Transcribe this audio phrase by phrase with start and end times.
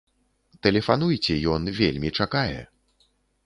[0.67, 2.61] Тэлефануйце, ён вельмі чакае!